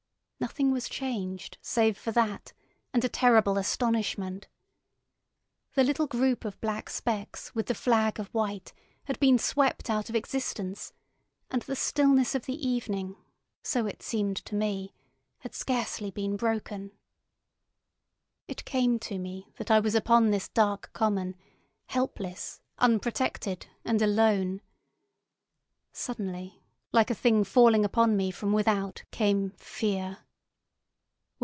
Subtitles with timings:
[0.41, 2.51] Nothing was changed save for that
[2.95, 4.47] and a terrible astonishment.
[5.75, 10.09] The little group of black specks with the flag of white had been swept out
[10.09, 10.93] of existence,
[11.51, 13.17] and the stillness of the evening,
[13.61, 14.95] so it seemed to me,
[15.41, 16.91] had scarcely been broken.
[18.47, 21.35] It came to me that I was upon this dark common,
[21.85, 24.61] helpless, unprotected, and alone.
[25.91, 30.17] Suddenly, like a thing falling upon me from without, came—fear.